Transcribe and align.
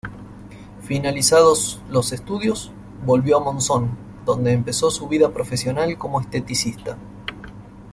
Finalizados 0.81 1.79
los 1.87 2.11
estudios, 2.11 2.71
volvió 3.05 3.37
a 3.37 3.39
Monzón, 3.39 3.95
donde 4.25 4.51
empezó 4.51 4.89
su 4.89 5.07
vida 5.07 5.31
profesional 5.31 5.95
como 5.99 6.19
esteticista. 6.19 6.97